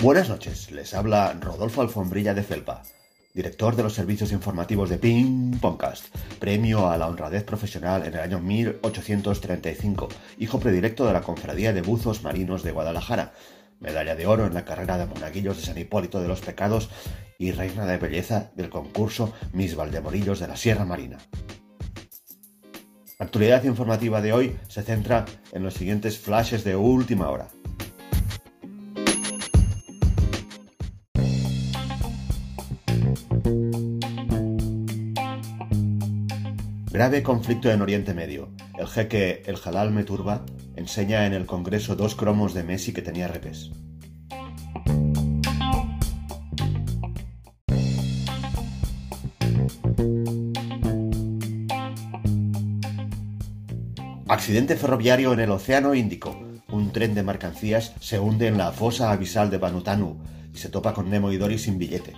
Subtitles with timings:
[0.00, 2.84] Buenas noches, les habla Rodolfo Alfombrilla de Felpa,
[3.34, 8.20] director de los servicios informativos de Ping Pongcast, premio a la honradez profesional en el
[8.20, 10.08] año 1835,
[10.38, 13.32] hijo predilecto de la Confradía de Buzos Marinos de Guadalajara,
[13.80, 16.90] medalla de oro en la carrera de monaguillos de San Hipólito de los Pecados
[17.36, 21.18] y reina de belleza del concurso Miss Valdemorillos de la Sierra Marina.
[23.18, 27.48] La actualidad informativa de hoy se centra en los siguientes flashes de última hora.
[36.98, 38.48] Grave conflicto en Oriente Medio.
[38.76, 40.44] El jeque El Jalal Meturba
[40.74, 43.70] enseña en el Congreso dos cromos de Messi que tenía repes.
[54.26, 56.36] Accidente ferroviario en el Océano Índico.
[56.72, 60.18] Un tren de mercancías se hunde en la fosa abisal de Banutanu
[60.52, 62.14] y se topa con Nemo y Dory sin billete.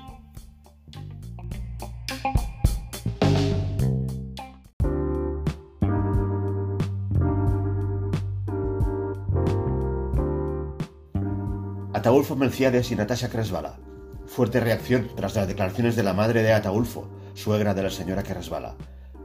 [12.00, 13.78] Ataulfo Melciades y Natasha Cresvala.
[14.24, 18.74] Fuerte reacción tras las declaraciones de la madre de Ataulfo, suegra de la señora que.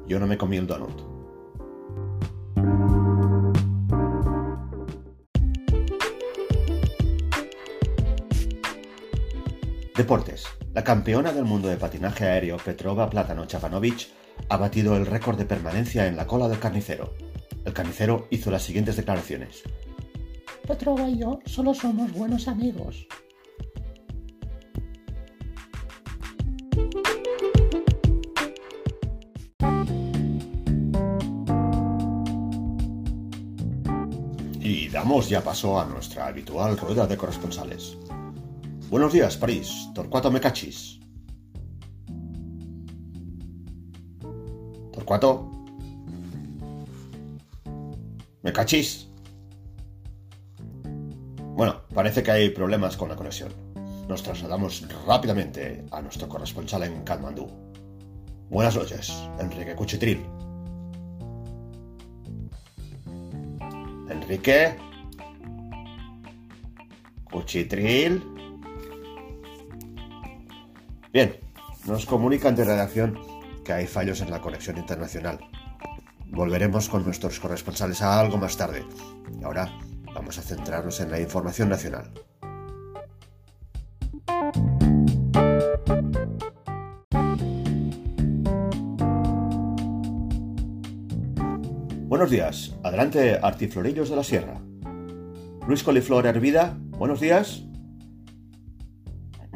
[0.05, 0.91] Yo no me comí el donut.
[9.95, 10.43] Deportes.
[10.73, 14.09] La campeona del mundo de patinaje aéreo Petrova Platano Chapanovic
[14.49, 17.13] ha batido el récord de permanencia en la cola del carnicero.
[17.63, 19.63] El carnicero hizo las siguientes declaraciones.
[20.65, 23.07] Petrova y yo solo somos buenos amigos.
[34.59, 37.97] Y damos ya paso a nuestra habitual rueda de corresponsales.
[38.89, 39.89] Buenos días, París.
[39.93, 40.99] Torcuato me cachis.
[44.91, 45.51] Torcuato.
[48.41, 49.04] ¿Me cachis?
[51.55, 53.53] Bueno, parece que hay problemas con la conexión.
[54.09, 57.47] Nos trasladamos rápidamente a nuestro corresponsal en Katmandú.
[58.49, 60.25] Buenas noches, Enrique Cuchitril.
[64.09, 64.75] Enrique.
[67.31, 68.21] Cuchitril.
[71.13, 71.37] Bien,
[71.85, 73.17] nos comunican de redacción
[73.63, 75.39] que hay fallos en la conexión internacional.
[76.25, 78.83] Volveremos con nuestros corresponsales algo más tarde.
[79.39, 79.71] Y ahora
[80.15, 82.09] vamos a centrarnos en la información nacional.
[92.07, 94.61] Buenos días, adelante Artiflorillos de la Sierra.
[95.67, 97.63] Luis Coliflor Hervida, buenos días.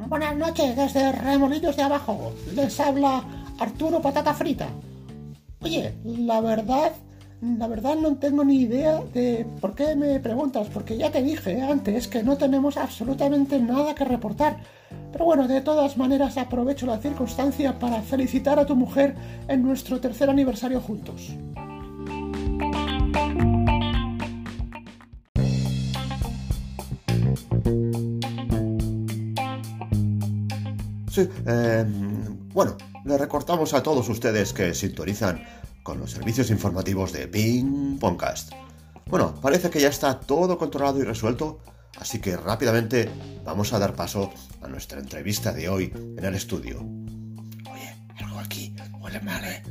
[0.07, 2.33] Buenas noches desde Remolillos de Abajo.
[2.53, 3.23] Les habla
[3.59, 4.67] Arturo Patata Frita.
[5.61, 6.91] Oye, la verdad,
[7.41, 11.61] la verdad no tengo ni idea de por qué me preguntas, porque ya te dije
[11.61, 14.57] antes que no tenemos absolutamente nada que reportar.
[15.11, 19.15] Pero bueno, de todas maneras aprovecho la circunstancia para felicitar a tu mujer
[19.47, 21.33] en nuestro tercer aniversario juntos.
[31.09, 31.85] Sí, eh,
[32.53, 35.41] bueno, le recortamos a todos ustedes que sintonizan
[35.89, 38.51] con los servicios informativos de Ping Pongcast.
[39.07, 41.61] Bueno, parece que ya está todo controlado y resuelto,
[41.97, 43.09] así que rápidamente
[43.43, 46.85] vamos a dar paso a nuestra entrevista de hoy en el estudio.
[47.71, 49.63] Oye, algo aquí huele mal, ¿eh?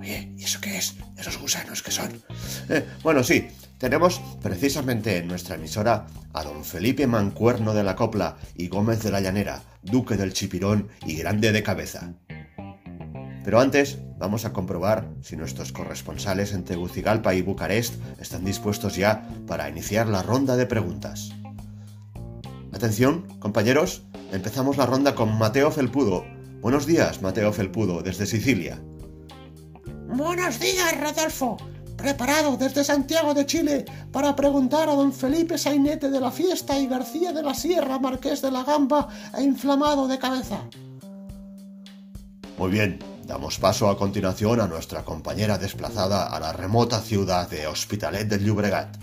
[0.00, 0.96] Oye, ¿y eso qué es?
[1.16, 2.20] ¿Esos gusanos que son?
[2.68, 3.46] Eh, bueno, sí,
[3.78, 9.12] tenemos precisamente en nuestra emisora a don Felipe Mancuerno de la Copla y Gómez de
[9.12, 12.12] la Llanera, duque del Chipirón y grande de cabeza.
[13.44, 19.28] Pero antes vamos a comprobar si nuestros corresponsales en Tegucigalpa y Bucarest están dispuestos ya
[19.46, 21.30] para iniciar la ronda de preguntas.
[22.72, 24.02] Atención, compañeros,
[24.32, 26.24] empezamos la ronda con Mateo Felpudo.
[26.60, 28.82] Buenos días, Mateo Felpudo, desde Sicilia.
[30.08, 31.58] Buenos días, Rodolfo.
[31.98, 36.86] Preparado desde Santiago de Chile para preguntar a don Felipe Sainete de la Fiesta y
[36.86, 40.58] García de la Sierra, Marqués de la Gamba e inflamado de cabeza.
[42.58, 47.66] Muy bien, damos paso a continuación a nuestra compañera desplazada a la remota ciudad de
[47.66, 48.96] Hospitalet del Llobregat.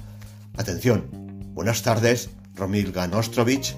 [0.57, 1.09] Atención,
[1.53, 3.75] buenas tardes, Romilga Nostrovich.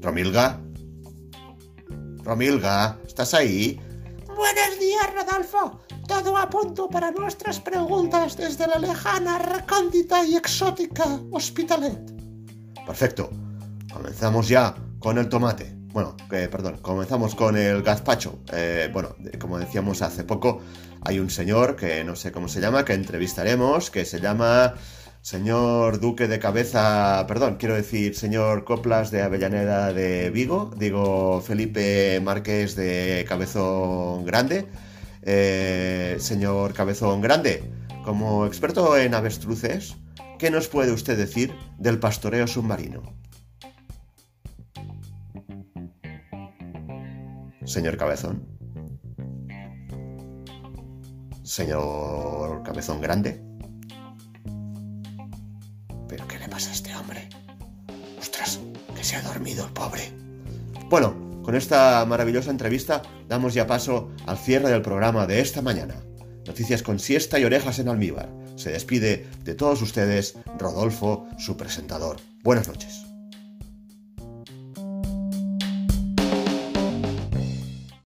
[0.00, 0.60] Romilga.
[2.22, 3.80] Romilga, ¿estás ahí?
[4.26, 5.80] Buenos días, Rodolfo.
[6.06, 12.12] Todo a punto para nuestras preguntas desde la lejana, recóndita y exótica Hospitalet.
[12.86, 13.30] Perfecto.
[13.92, 15.83] Comenzamos ya con el tomate.
[15.94, 18.40] Bueno, perdón, comenzamos con el gazpacho.
[18.52, 20.60] Eh, bueno, como decíamos hace poco,
[21.02, 24.74] hay un señor que no sé cómo se llama, que entrevistaremos, que se llama
[25.22, 32.20] señor Duque de Cabeza, perdón, quiero decir señor Coplas de Avellaneda de Vigo, digo Felipe
[32.20, 34.66] Márquez de Cabezón Grande.
[35.22, 37.70] Eh, señor Cabezón Grande,
[38.04, 39.94] como experto en avestruces,
[40.40, 43.14] ¿qué nos puede usted decir del pastoreo submarino?
[47.74, 48.46] Señor Cabezón.
[51.42, 53.42] Señor Cabezón Grande.
[56.08, 57.28] ¿Pero qué le pasa a este hombre?
[58.20, 58.60] Ostras,
[58.94, 60.12] que se ha dormido el pobre.
[60.88, 65.96] Bueno, con esta maravillosa entrevista damos ya paso al cierre del programa de esta mañana.
[66.46, 68.32] Noticias con siesta y orejas en almíbar.
[68.54, 72.18] Se despide de todos ustedes Rodolfo, su presentador.
[72.44, 73.03] Buenas noches.